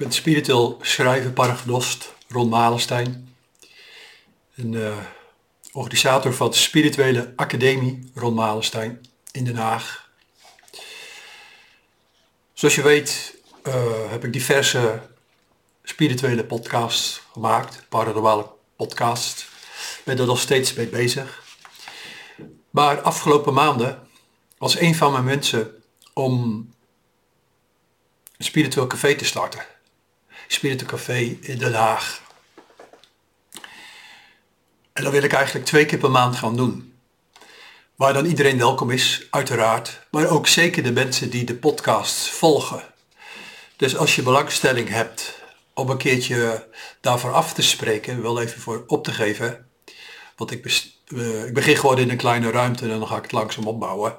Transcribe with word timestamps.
ben 0.00 0.12
spiritueel 0.12 0.78
schrijver, 0.82 1.32
paragnost, 1.32 2.14
Ron 2.28 2.48
Malenstein. 2.48 3.34
Een 4.54 4.72
uh, 4.72 4.96
organisator 5.72 6.34
van 6.34 6.50
de 6.50 6.56
Spirituele 6.56 7.32
Academie 7.36 8.10
Ron 8.14 8.34
Malenstein 8.34 9.00
in 9.32 9.44
Den 9.44 9.56
Haag. 9.56 10.10
Zoals 12.52 12.74
je 12.74 12.82
weet 12.82 13.36
uh, 13.66 14.10
heb 14.10 14.24
ik 14.24 14.32
diverse 14.32 15.02
spirituele 15.82 16.44
podcasts 16.44 17.22
gemaakt, 17.32 17.84
paranormale 17.88 18.50
podcast. 18.76 19.46
Ben 20.04 20.18
er 20.18 20.26
nog 20.26 20.40
steeds 20.40 20.74
mee 20.74 20.88
bezig. 20.88 21.42
Maar 22.70 23.00
afgelopen 23.00 23.54
maanden 23.54 24.08
was 24.58 24.78
een 24.78 24.94
van 24.94 25.12
mijn 25.12 25.24
mensen 25.24 25.82
om 26.12 26.42
een 28.36 28.44
spiritueel 28.44 28.86
café 28.86 29.14
te 29.14 29.24
starten. 29.24 29.78
Spiritueel 30.52 30.90
Café 30.90 31.38
in 31.40 31.58
Den 31.58 31.74
Haag. 31.74 32.22
En 34.92 35.02
dat 35.02 35.12
wil 35.12 35.22
ik 35.22 35.32
eigenlijk 35.32 35.66
twee 35.66 35.86
keer 35.86 35.98
per 35.98 36.10
maand 36.10 36.36
gaan 36.36 36.56
doen. 36.56 36.94
Waar 37.94 38.12
dan 38.12 38.24
iedereen 38.24 38.58
welkom 38.58 38.90
is, 38.90 39.26
uiteraard. 39.30 40.06
Maar 40.10 40.28
ook 40.28 40.46
zeker 40.46 40.82
de 40.82 40.92
mensen 40.92 41.30
die 41.30 41.44
de 41.44 41.54
podcasts 41.54 42.30
volgen. 42.30 42.82
Dus 43.76 43.96
als 43.96 44.16
je 44.16 44.22
belangstelling 44.22 44.88
hebt 44.88 45.42
om 45.74 45.90
een 45.90 45.96
keertje 45.96 46.68
daarvoor 47.00 47.32
af 47.32 47.52
te 47.52 47.62
spreken, 47.62 48.22
wel 48.22 48.40
even 48.40 48.60
voor 48.60 48.84
op 48.86 49.04
te 49.04 49.12
geven. 49.12 49.68
Want 50.36 50.50
ik, 50.50 50.88
uh, 51.08 51.44
ik 51.46 51.54
begin 51.54 51.76
gewoon 51.76 51.98
in 51.98 52.10
een 52.10 52.16
kleine 52.16 52.50
ruimte 52.50 52.82
en 52.82 52.98
dan 52.98 53.08
ga 53.08 53.16
ik 53.16 53.22
het 53.22 53.32
langzaam 53.32 53.66
opbouwen. 53.66 54.18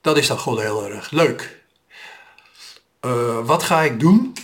Dat 0.00 0.16
is 0.16 0.26
dan 0.26 0.38
gewoon 0.38 0.60
heel 0.60 0.90
erg 0.90 1.10
leuk. 1.10 1.62
Uh, 3.00 3.46
wat 3.46 3.62
ga 3.62 3.82
ik 3.82 4.00
doen? 4.00 4.34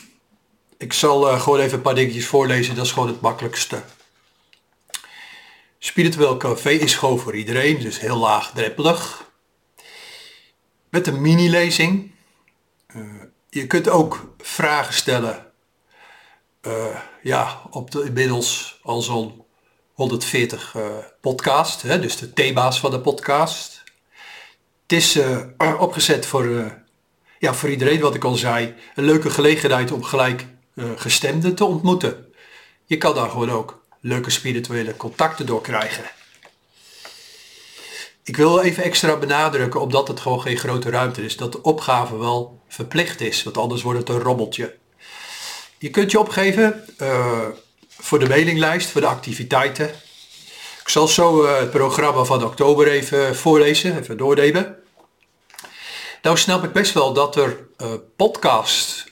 Ik 0.84 0.92
zal 0.92 1.32
uh, 1.32 1.40
gewoon 1.40 1.60
even 1.60 1.76
een 1.76 1.82
paar 1.82 1.94
dingetjes 1.94 2.26
voorlezen, 2.26 2.74
dat 2.74 2.84
is 2.84 2.92
gewoon 2.92 3.08
het 3.08 3.20
makkelijkste. 3.20 3.82
Spiritueel 5.78 6.36
café 6.36 6.70
is 6.70 6.94
gewoon 6.94 7.18
voor 7.18 7.34
iedereen, 7.34 7.80
dus 7.80 8.00
heel 8.00 8.16
laagdrempelig. 8.16 9.30
Met 10.90 11.06
een 11.06 11.20
mini-lezing. 11.20 12.12
Uh, 12.96 13.22
je 13.50 13.66
kunt 13.66 13.88
ook 13.88 14.34
vragen 14.38 14.94
stellen. 14.94 15.52
Uh, 16.62 17.00
ja, 17.22 17.62
op 17.70 17.90
de 17.90 18.04
inmiddels 18.04 18.80
al 18.82 19.02
zo'n 19.02 19.44
140 19.92 20.76
podcast, 21.20 21.82
hè, 21.82 22.00
dus 22.00 22.16
de 22.16 22.32
thema's 22.32 22.80
van 22.80 22.90
de 22.90 23.00
podcast. 23.00 23.82
Het 24.82 24.92
is 24.92 25.18
opgezet 25.78 26.26
voor, 26.26 26.78
ja, 27.38 27.54
voor 27.54 27.70
iedereen, 27.70 28.00
wat 28.00 28.14
ik 28.14 28.24
al 28.24 28.34
zei. 28.34 28.74
Een 28.94 29.04
leuke 29.04 29.30
gelegenheid 29.30 29.92
om 29.92 30.02
gelijk 30.02 30.52
gestemden 30.96 31.54
te 31.54 31.64
ontmoeten. 31.64 32.32
Je 32.84 32.96
kan 32.96 33.14
daar 33.14 33.30
gewoon 33.30 33.50
ook 33.50 33.82
leuke 34.00 34.30
spirituele 34.30 34.96
contacten 34.96 35.46
door 35.46 35.60
krijgen. 35.60 36.04
Ik 38.24 38.36
wil 38.36 38.60
even 38.60 38.82
extra 38.82 39.16
benadrukken, 39.16 39.80
omdat 39.80 40.08
het 40.08 40.20
gewoon 40.20 40.40
geen 40.40 40.56
grote 40.56 40.90
ruimte 40.90 41.24
is, 41.24 41.36
dat 41.36 41.52
de 41.52 41.62
opgave 41.62 42.18
wel 42.18 42.62
verplicht 42.68 43.20
is, 43.20 43.42
want 43.42 43.58
anders 43.58 43.82
wordt 43.82 43.98
het 43.98 44.08
een 44.08 44.22
robbeltje. 44.22 44.76
Je 45.78 45.90
kunt 45.90 46.10
je 46.10 46.18
opgeven 46.18 46.84
uh, 46.98 47.46
voor 47.88 48.18
de 48.18 48.28
mailinglijst, 48.28 48.90
voor 48.90 49.00
de 49.00 49.06
activiteiten. 49.06 49.88
Ik 50.80 50.88
zal 50.88 51.08
zo 51.08 51.44
uh, 51.44 51.58
het 51.58 51.70
programma 51.70 52.24
van 52.24 52.44
oktober 52.44 52.88
even 52.88 53.36
voorlezen, 53.36 53.98
even 53.98 54.16
doornemen. 54.16 54.78
Nou 56.22 56.36
snap 56.36 56.64
ik 56.64 56.72
best 56.72 56.92
wel 56.92 57.12
dat 57.12 57.36
er 57.36 57.66
uh, 57.78 57.92
podcast 58.16 59.04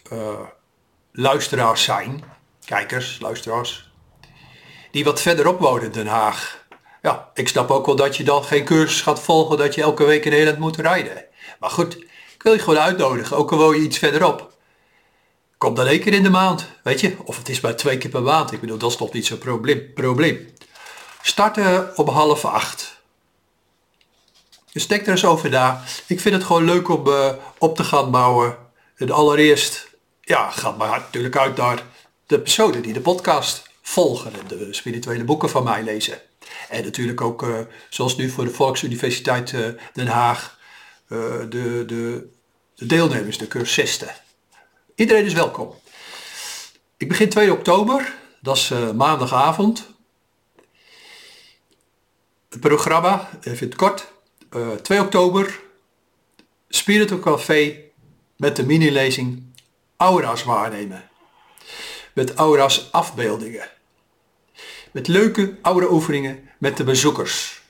luisteraars 1.13 1.83
zijn, 1.83 2.25
kijkers, 2.65 3.21
luisteraars, 3.21 3.91
die 4.91 5.05
wat 5.05 5.21
verderop 5.21 5.61
wonen 5.61 5.93
Den 5.93 6.07
Haag. 6.07 6.65
Ja, 7.03 7.31
ik 7.35 7.49
snap 7.49 7.71
ook 7.71 7.87
wel 7.87 7.97
dat 7.97 8.17
je 8.17 8.25
dan 8.25 8.45
geen 8.45 8.65
cursus 8.65 9.01
gaat 9.01 9.21
volgen 9.21 9.59
dat 9.59 9.75
je 9.75 9.83
elke 9.83 10.05
week 10.05 10.25
in 10.25 10.31
Nederland 10.31 10.59
moet 10.59 10.77
rijden. 10.77 11.25
Maar 11.61 11.71
goed, 11.71 11.97
ik 12.35 12.43
wil 12.43 12.53
je 12.53 12.59
gewoon 12.59 12.79
uitnodigen, 12.79 13.37
ook 13.37 13.53
al 13.53 13.59
woon 13.59 13.77
je 13.77 13.83
iets 13.83 13.99
verderop. 13.99 14.53
Kom 15.59 15.75
dan 15.75 15.87
één 15.87 16.01
keer 16.01 16.13
in 16.13 16.23
de 16.23 16.31
maand, 16.31 16.67
weet 16.83 17.01
je, 17.01 17.17
of 17.25 17.37
het 17.37 17.49
is 17.49 17.61
maar 17.61 17.77
twee 17.77 17.99
keer 17.99 18.11
per 18.11 18.23
maand. 18.23 18.53
Ik 18.53 18.61
bedoel, 18.61 18.79
dat 18.79 18.91
is 18.91 18.97
toch 18.97 19.13
niet 19.13 19.27
zo'n 19.27 19.39
probleem. 19.39 19.93
probleem. 19.95 20.55
Starten 21.23 21.97
om 21.97 22.09
half 22.09 22.45
acht. 22.45 23.01
Dus 24.73 24.87
denk 24.87 25.07
er 25.07 25.11
eens 25.11 25.25
over 25.25 25.51
na. 25.51 25.83
Ik 26.07 26.21
vind 26.21 26.35
het 26.35 26.45
gewoon 26.45 26.65
leuk 26.65 26.89
om 26.89 27.09
uh, 27.09 27.29
op 27.59 27.77
te 27.77 27.85
gaan 27.85 28.11
bouwen. 28.11 28.57
En 28.97 29.11
allereerst 29.11 29.92
ja, 30.25 30.51
gaat 30.51 30.79
maar 30.79 31.01
natuurlijk 31.01 31.37
uit 31.37 31.57
naar 31.57 31.83
de 32.27 32.41
personen 32.41 32.83
die 32.83 32.93
de 32.93 33.01
podcast 33.01 33.71
volgen 33.83 34.33
en 34.33 34.47
de 34.49 34.75
spirituele 34.75 35.25
boeken 35.25 35.51
van 35.51 35.65
mij 35.65 35.83
lezen. 35.83 36.21
En 36.69 36.85
natuurlijk 36.85 37.21
ook, 37.21 37.43
uh, 37.43 37.59
zoals 37.89 38.17
nu 38.17 38.31
voor 38.31 38.45
de 38.45 38.51
Volksuniversiteit 38.51 39.53
uh, 39.53 39.69
Den 39.93 40.07
Haag, 40.07 40.59
uh, 41.09 41.19
de, 41.39 41.85
de, 41.87 42.29
de, 42.75 42.87
deelnemers, 42.87 43.39
de 43.39 43.49
cursisten. 43.49 44.15
Iedereen 44.95 45.25
is 45.25 45.33
welkom. 45.33 45.75
Ik 46.97 47.09
begin 47.09 47.29
2 47.29 47.53
oktober, 47.53 48.15
dat 48.41 48.57
is 48.57 48.73
maandagavond. 48.95 49.91
Het 52.49 52.61
programma, 52.61 53.31
even 53.43 53.67
het 53.67 53.77
kort. 53.77 54.13
2 54.83 55.01
oktober, 55.01 55.61
Spiritual 56.69 57.21
Café 57.21 57.77
met 58.37 58.57
de 58.57 58.67
mini-lezing 58.67 59.52
aura's 60.03 60.45
waarnemen. 60.45 61.09
Met 62.13 62.35
aura's 62.35 62.89
afbeeldingen. 62.91 63.69
Met 64.93 65.09
leuke 65.09 65.59
aura 65.63 65.87
oefeningen 65.91 66.49
met 66.59 66.77
de 66.77 66.85
bezoekers. 66.85 67.61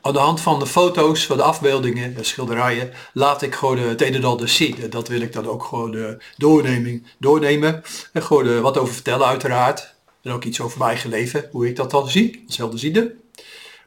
Aan 0.00 0.12
de 0.12 0.18
hand 0.18 0.40
van 0.40 0.58
de 0.58 0.66
foto's, 0.66 1.26
van 1.26 1.36
de 1.36 1.42
afbeeldingen, 1.42 2.14
de 2.14 2.24
schilderijen, 2.24 2.92
laat 3.12 3.42
ik 3.42 3.54
gewoon 3.54 3.78
het 3.78 4.02
een 4.02 4.14
en 4.14 4.24
ander 4.24 4.48
zien. 4.48 4.82
En 4.82 4.90
dat 4.90 5.08
wil 5.08 5.20
ik 5.20 5.32
dan 5.32 5.46
ook 5.46 5.64
gewoon 5.64 5.90
de 5.90 6.22
doorneming, 6.36 7.06
doornemen. 7.18 7.82
En 8.12 8.22
gewoon 8.22 8.46
er 8.46 8.60
wat 8.60 8.78
over 8.78 8.94
vertellen 8.94 9.26
uiteraard. 9.26 9.94
En 10.22 10.32
ook 10.32 10.44
iets 10.44 10.60
over 10.60 10.78
mijn 10.78 10.90
eigen 10.90 11.10
leven, 11.10 11.48
hoe 11.50 11.68
ik 11.68 11.76
dat 11.76 11.90
dan 11.90 12.08
zie, 12.08 12.44
als 12.46 12.56
helderziende. 12.56 13.14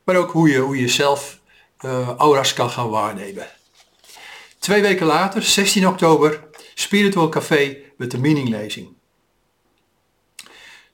Maar 0.04 0.16
ook 0.16 0.32
hoe 0.32 0.50
je, 0.50 0.60
hoe 0.60 0.80
je 0.80 0.88
zelf 0.88 1.40
aura's 2.18 2.54
kan 2.54 2.70
gaan 2.70 2.90
waarnemen. 2.90 3.48
Twee 4.66 4.82
weken 4.82 5.06
later, 5.06 5.44
16 5.44 5.88
oktober, 5.88 6.45
Spiritual 6.78 7.30
Café 7.30 7.78
met 7.98 8.12
de 8.12 8.18
meaninglezing. 8.18 8.88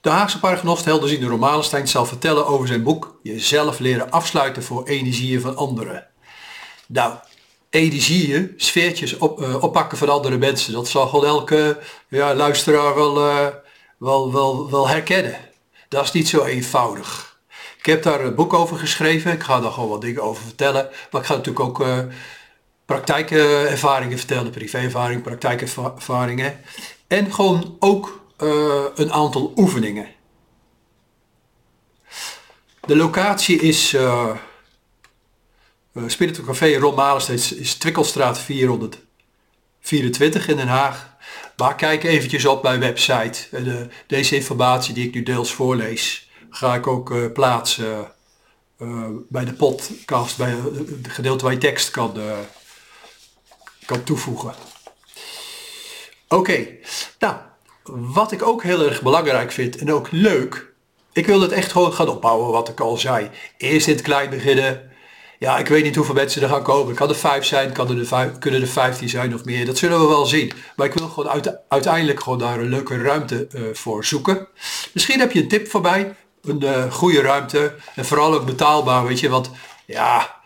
De 0.02 0.10
Haagse 0.10 0.40
paragnost 0.40 0.86
Helderzien 0.86 1.28
Romalenstein 1.28 1.88
zal 1.88 2.06
vertellen 2.06 2.48
over 2.48 2.68
zijn 2.68 2.84
boek 2.84 3.20
Jezelf 3.24 3.80
leren 3.80 4.12
afsluiten 4.12 4.64
voor 4.64 4.86
energieën 4.86 5.42
van 5.42 5.56
anderen. 5.56 6.08
Nou, 6.88 7.14
energieën, 7.70 8.54
sfeertjes 8.58 9.18
op, 9.18 9.42
uh, 9.42 9.64
oppakken 9.64 9.98
van 9.98 10.10
andere 10.10 10.38
mensen, 10.38 10.74
dat 10.74 10.88
zal 10.88 11.08
gewoon 11.08 11.26
elke 11.26 11.80
ja, 12.08 12.36
luisteraar 12.36 12.96
wel, 12.96 13.18
uh, 13.18 13.48
wel, 13.98 14.34
wel, 14.34 14.72
wel 14.72 14.88
herkennen. 14.88 15.40
Dat 15.88 16.04
is 16.04 16.12
niet 16.12 16.30
zo 16.30 16.44
eenvoudig. 16.44 17.40
Ik 17.78 17.86
heb 17.86 18.04
daar 18.04 18.26
een 18.26 18.36
boek 18.36 18.54
over 18.54 18.78
geschreven, 18.78 19.32
ik 19.32 19.44
ga 19.44 19.60
daar 19.60 19.72
gewoon 19.72 19.90
wat 19.90 20.02
dingen 20.02 20.24
over 20.24 20.44
vertellen, 20.44 20.90
maar 21.12 21.22
ik 21.22 21.28
ga 21.28 21.36
natuurlijk 21.36 21.66
ook... 21.66 21.80
Uh, 21.80 22.00
praktijkervaringen 22.86 24.18
vertellen, 24.18 24.52
privéervaring, 24.52 25.22
praktijkervaringen. 25.22 26.60
En 27.08 27.34
gewoon 27.34 27.76
ook 27.80 28.22
uh, 28.44 28.84
een 28.96 29.12
aantal 29.12 29.54
oefeningen. 29.56 30.08
De 32.82 32.96
locatie 32.96 33.62
is 33.62 33.94
uh, 33.94 34.36
Café 36.46 36.78
Ron 36.78 36.96
Malensteeds 36.96 37.54
is 37.54 37.76
Twikkelstraat 37.76 38.40
424 38.40 40.48
in 40.48 40.58
Den 40.58 40.68
Haag. 40.68 41.10
Maar 41.58 41.76
kijk 41.76 42.04
eventjes 42.04 42.46
op 42.46 42.64
mijn 42.64 42.80
website. 42.80 43.48
De, 43.52 43.88
deze 44.08 44.36
informatie 44.36 44.94
die 44.94 45.08
ik 45.08 45.14
nu 45.14 45.24
deels 45.24 45.54
voorlees, 45.54 46.30
ga 46.50 46.76
ik 46.76 46.88
ook 46.88 47.34
plaatsen 47.34 48.12
bij 49.30 49.46
de 49.46 49.54
podcast, 49.54 50.38
bij 50.38 50.50
het 50.50 51.08
gedeelte 51.08 51.44
waar 51.44 51.54
je 51.54 51.60
tekst 51.60 51.90
kan 51.90 52.14
toevoegen. 54.00 54.54
Oké, 56.28 56.68
nou, 57.20 57.36
wat 57.84 58.32
ik 58.32 58.44
ook 58.44 58.64
heel 58.64 58.86
erg 58.86 59.02
belangrijk 59.02 59.52
vind 59.52 59.78
en 59.78 59.94
ook 59.94 60.08
leuk, 60.12 60.74
ik 61.14 61.26
wil 61.26 61.42
het 61.42 61.52
echt 61.52 61.72
gewoon 61.72 61.94
gaan 61.94 62.10
opbouwen 62.10 62.52
wat 62.52 62.70
ik 62.70 62.80
al 62.80 62.98
zei. 62.98 63.30
Eerst 63.58 63.88
in 63.88 63.94
het 63.94 64.04
klein 64.04 64.30
beginnen. 64.30 64.92
Ja, 65.40 65.58
ik 65.58 65.68
weet 65.68 65.84
niet 65.84 65.96
hoeveel 65.96 66.14
mensen 66.14 66.42
er 66.42 66.50
gaan 66.50 66.64
komen. 66.64 66.96
Kan 66.96 67.10
er 67.10 67.16
vijf 67.16 67.46
zijn, 67.46 67.72
kan 67.72 67.90
er 67.90 67.96
de 67.96 68.06
vijf, 68.06 68.38
kunnen 68.40 68.62
er 68.62 68.68
vijftien 68.68 69.10
zijn 69.10 69.34
of 69.34 69.46
meer. 69.46 69.66
Dat 69.66 69.78
zullen 69.78 70.00
we 70.00 70.08
wel 70.08 70.26
zien. 70.26 70.52
Maar 70.76 70.88
ik 70.88 70.94
wil 70.94 71.08
gewoon 71.08 71.60
uiteindelijk 71.70 72.24
gewoon 72.24 72.40
daar 72.40 72.60
een 72.60 72.70
leuke 72.70 73.02
ruimte 73.02 73.48
uh, 73.52 73.62
voor 73.74 74.06
zoeken. 74.06 74.48
Misschien 74.94 75.20
heb 75.20 75.32
je 75.32 75.42
een 75.42 75.48
tip 75.48 75.70
voor 75.70 75.82
mij. 75.82 76.16
Een 76.42 76.64
uh, 76.64 76.92
goede 76.92 77.22
ruimte. 77.22 77.76
En 77.96 78.06
vooral 78.06 78.34
ook 78.34 78.46
betaalbaar, 78.46 79.06
weet 79.06 79.20
je. 79.20 79.30
Want 79.30 79.50
ja, 79.86 80.41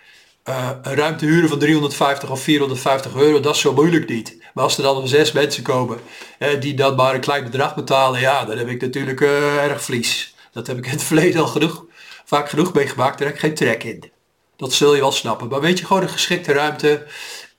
uh, 0.49 0.69
een 0.81 0.95
ruimte 0.95 1.25
huren 1.25 1.49
van 1.49 1.59
350 1.59 2.31
of 2.31 2.41
450 2.41 3.15
euro, 3.15 3.39
dat 3.39 3.55
is 3.55 3.61
zo 3.61 3.73
moeilijk 3.73 4.09
niet. 4.09 4.37
Maar 4.53 4.63
als 4.63 4.77
er 4.77 4.83
dan 4.83 5.07
zes 5.07 5.31
mensen 5.31 5.63
komen 5.63 5.99
eh, 6.39 6.61
die 6.61 6.73
dan 6.73 6.95
maar 6.95 7.13
een 7.13 7.19
klein 7.19 7.43
bedrag 7.43 7.75
betalen, 7.75 8.19
ja, 8.19 8.45
dan 8.45 8.57
heb 8.57 8.67
ik 8.67 8.81
natuurlijk 8.81 9.19
uh, 9.19 9.63
erg 9.63 9.83
vlies. 9.83 10.35
Dat 10.51 10.67
heb 10.67 10.77
ik 10.77 10.85
in 10.85 10.91
het 10.91 11.03
verleden 11.13 11.41
al 11.41 11.47
genoeg, 11.47 11.85
vaak 12.25 12.49
genoeg 12.49 12.73
meegemaakt, 12.73 13.17
daar 13.17 13.27
heb 13.27 13.35
ik 13.35 13.41
geen 13.41 13.53
trek 13.53 13.83
in. 13.83 14.11
Dat 14.57 14.73
zul 14.73 14.95
je 14.95 15.01
wel 15.01 15.11
snappen. 15.11 15.47
Maar 15.47 15.61
weet 15.61 15.79
je, 15.79 15.85
gewoon 15.85 16.01
een 16.01 16.09
geschikte 16.09 16.53
ruimte. 16.53 17.05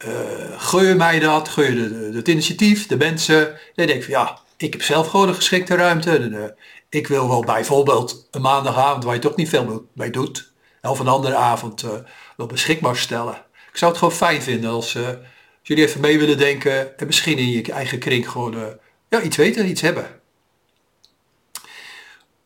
Uh, 0.06 0.12
gun 0.61 0.85
je 0.85 0.94
mij 0.94 1.19
dat, 1.19 1.49
gun 1.49 1.75
je 1.75 2.11
het 2.17 2.29
initiatief, 2.29 2.87
de 2.87 2.97
mensen. 2.97 3.44
Dan 3.75 3.87
denk 3.87 3.99
ik 3.99 4.05
van 4.05 4.12
ja, 4.12 4.38
ik 4.56 4.73
heb 4.73 4.83
zelf 4.83 5.09
gewoon 5.09 5.29
een 5.29 5.35
geschikte 5.35 5.75
ruimte. 5.75 6.55
Ik 6.88 7.06
wil 7.06 7.29
wel 7.29 7.44
bijvoorbeeld 7.44 8.29
een 8.31 8.41
maandagavond 8.41 9.05
waar 9.05 9.15
je 9.15 9.21
toch 9.21 9.37
niet 9.37 9.49
veel 9.49 9.87
mee 9.94 10.11
doet. 10.11 10.53
Of 10.88 10.99
een 10.99 11.09
andere 11.09 11.35
avond 11.35 11.85
uh, 11.85 11.91
wel 12.37 12.47
beschikbaar 12.47 12.97
stellen. 12.97 13.35
Ik 13.71 13.77
zou 13.77 13.91
het 13.91 14.00
gewoon 14.00 14.15
fijn 14.15 14.43
vinden 14.43 14.71
als, 14.71 14.97
als 14.97 15.17
jullie 15.62 15.85
even 15.85 16.00
mee 16.00 16.19
willen 16.19 16.38
denken. 16.38 16.99
En 16.99 17.06
misschien 17.06 17.38
in 17.38 17.50
je 17.50 17.73
eigen 17.73 17.99
kring 17.99 18.31
gewoon 18.31 18.79
ja, 19.09 19.21
iets 19.21 19.37
weten, 19.37 19.69
iets 19.69 19.81
hebben. 19.81 20.21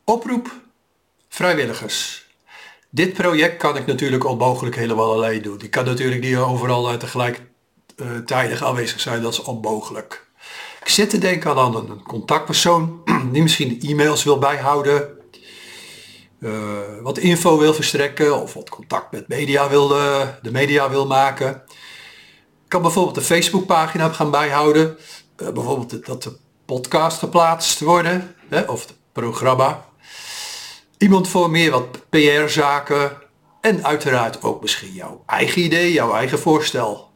Oproep 0.05 0.51
vrijwilligers. 1.29 2.29
Dit 2.91 3.13
project 3.13 3.57
kan 3.57 3.77
ik 3.77 3.87
natuurlijk 3.87 4.25
onmogelijk 4.25 4.77
helemaal 4.77 5.13
alleen 5.13 5.43
doen. 5.43 5.61
Ik 5.61 5.71
kan 5.71 5.85
natuurlijk 5.85 6.23
niet 6.23 6.37
overal 6.37 6.97
tegelijkertijd 6.97 8.63
aanwezig 8.63 9.01
zijn, 9.01 9.23
dat 9.23 9.33
is 9.33 9.43
onmogelijk. 9.43 10.27
Ik 10.81 10.89
zit 10.89 11.11
te 11.11 11.19
denken 11.19 11.57
aan 11.57 11.77
een 11.77 12.03
contactpersoon 12.03 13.03
die 13.33 13.43
misschien 13.43 13.81
e-mails 13.81 14.25
wil 14.25 14.39
bijhouden, 14.39 15.09
uh, 16.41 16.53
wat 17.03 17.19
info 17.19 17.59
wil 17.59 17.75
verstrekken 17.75 18.43
of 18.43 18.55
wat 18.55 18.69
contact 18.69 19.13
met 19.13 19.29
media 19.29 19.69
wil, 19.69 19.89
de 19.89 20.51
media 20.51 20.91
wil 20.91 21.07
maken. 21.07 21.63
Kan 22.69 22.83
bijvoorbeeld 22.83 23.15
de 23.15 23.21
Facebookpagina 23.21 24.09
gaan 24.09 24.31
bijhouden, 24.31 24.97
uh, 25.37 25.49
bijvoorbeeld 25.49 26.07
dat 26.07 26.23
de 26.23 26.37
podcast 26.65 27.19
geplaatst 27.19 27.81
worden 27.81 28.35
hè, 28.49 28.61
of 28.61 28.81
het 28.81 28.95
programma. 29.13 29.85
Iemand 30.99 31.29
voor 31.29 31.51
meer 31.51 31.71
wat 31.71 32.09
PR-zaken 32.09 33.13
en 33.61 33.85
uiteraard 33.85 34.43
ook 34.43 34.61
misschien 34.61 34.93
jouw 34.93 35.23
eigen 35.27 35.63
idee, 35.63 35.93
jouw 35.93 36.15
eigen 36.15 36.39
voorstel. 36.39 37.11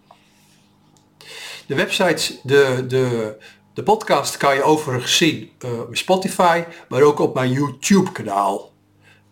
De 1.67 1.75
website, 1.75 2.39
de, 2.43 2.85
de, 2.89 3.37
de 3.75 3.83
podcast 3.83 4.37
kan 4.37 4.55
je 4.55 4.63
overigens 4.63 5.17
zien 5.17 5.51
uh, 5.65 5.81
op 5.81 5.97
Spotify, 5.97 6.65
maar 6.89 7.03
ook 7.03 7.19
op 7.19 7.35
mijn 7.35 7.53
YouTube 7.53 8.13
kanaal. 8.13 8.73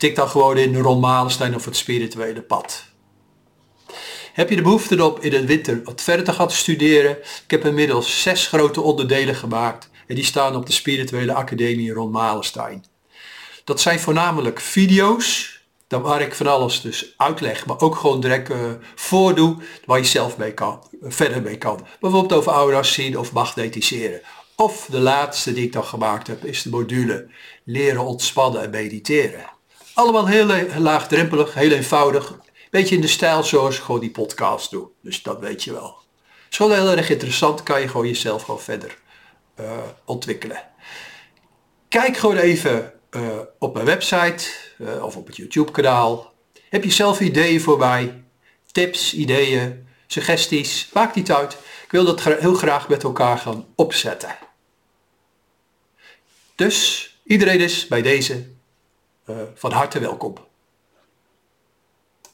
Tik 0.02 0.16
dan 0.16 0.28
gewoon 0.28 0.58
in 0.58 0.76
Ron 0.76 1.00
Malenstein 1.00 1.54
of 1.54 1.64
het 1.64 1.76
spirituele 1.76 2.42
pad. 2.42 2.84
Heb 4.32 4.48
je 4.48 4.56
de 4.56 4.62
behoefte 4.62 4.94
erop 4.94 5.20
in 5.20 5.30
de 5.30 5.46
winter 5.46 5.80
wat 5.84 6.00
verder 6.00 6.24
te 6.24 6.32
gaan 6.32 6.50
studeren? 6.50 7.18
Ik 7.18 7.50
heb 7.50 7.64
inmiddels 7.64 8.22
zes 8.22 8.46
grote 8.46 8.80
onderdelen 8.80 9.34
gemaakt 9.34 9.90
en 10.06 10.14
die 10.14 10.24
staan 10.24 10.56
op 10.56 10.66
de 10.66 10.72
spirituele 10.72 11.34
academie 11.34 11.92
Ron 11.92 12.10
Malenstein. 12.10 12.84
Dat 13.64 13.80
zijn 13.80 14.00
voornamelijk 14.00 14.60
video's, 14.60 15.60
waar 15.88 16.20
ik 16.20 16.34
van 16.34 16.46
alles 16.46 16.80
dus 16.80 17.14
uitleg, 17.16 17.66
maar 17.66 17.80
ook 17.80 17.96
gewoon 17.96 18.20
direct 18.20 18.50
uh, 18.50 18.58
voordoe 18.94 19.56
waar 19.84 19.98
je 19.98 20.04
zelf 20.04 20.36
mee 20.36 20.54
kan, 20.54 20.86
verder 21.02 21.42
mee 21.42 21.58
kan. 21.58 21.86
Bijvoorbeeld 22.00 22.40
over 22.40 22.52
aura's 22.52 22.92
zien 22.92 23.18
of 23.18 23.32
magnetiseren. 23.32 24.20
Of 24.56 24.86
de 24.90 25.00
laatste 25.00 25.52
die 25.52 25.64
ik 25.64 25.72
dan 25.72 25.84
gemaakt 25.84 26.26
heb 26.26 26.44
is 26.44 26.62
de 26.62 26.70
module 26.70 27.30
leren 27.64 28.04
ontspannen 28.04 28.62
en 28.62 28.70
mediteren. 28.70 29.51
Allemaal 29.94 30.26
heel, 30.26 30.48
heel 30.48 30.80
laagdrempelig, 30.80 31.54
heel 31.54 31.70
eenvoudig. 31.70 32.34
Beetje 32.70 32.94
in 32.94 33.00
de 33.00 33.08
stijl 33.08 33.42
zoals 33.42 33.76
ik 33.76 33.82
gewoon 33.82 34.00
die 34.00 34.10
podcast 34.10 34.70
doe. 34.70 34.88
Dus 35.02 35.22
dat 35.22 35.40
weet 35.40 35.64
je 35.64 35.72
wel. 35.72 35.96
Is 36.50 36.56
gewoon 36.56 36.72
heel 36.72 36.96
erg 36.96 37.10
interessant, 37.10 37.62
kan 37.62 37.80
je 37.80 37.88
gewoon 37.88 38.06
jezelf 38.06 38.42
gewoon 38.42 38.60
verder 38.60 38.98
uh, 39.60 39.78
ontwikkelen. 40.04 40.64
Kijk 41.88 42.16
gewoon 42.16 42.36
even 42.36 42.92
uh, 43.10 43.38
op 43.58 43.74
mijn 43.74 43.86
website 43.86 44.50
of 45.00 45.16
op 45.16 45.26
het 45.26 45.36
YouTube 45.36 45.70
kanaal. 45.70 46.32
Heb 46.68 46.84
je 46.84 46.90
zelf 46.90 47.20
ideeën 47.20 47.60
voor 47.60 47.78
mij? 47.78 48.24
Tips, 48.72 49.14
ideeën, 49.14 49.86
suggesties? 50.06 50.90
Maakt 50.92 51.14
niet 51.14 51.32
uit. 51.32 51.52
Ik 51.84 51.90
wil 51.90 52.04
dat 52.04 52.22
heel 52.22 52.54
graag 52.54 52.88
met 52.88 53.02
elkaar 53.02 53.38
gaan 53.38 53.66
opzetten. 53.74 54.36
Dus 56.54 57.08
iedereen 57.24 57.60
is 57.60 57.86
bij 57.86 58.02
deze 58.02 58.51
van 59.54 59.72
harte 59.72 59.98
welkom. 60.00 60.34